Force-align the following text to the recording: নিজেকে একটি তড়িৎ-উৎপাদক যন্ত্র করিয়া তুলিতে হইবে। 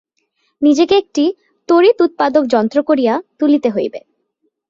নিজেকে 0.61 0.95
একটি 0.97 1.23
তড়িৎ-উৎপাদক 1.69 2.43
যন্ত্র 2.45 2.77
করিয়া 2.83 3.13
তুলিতে 3.39 3.69
হইবে। 3.69 3.99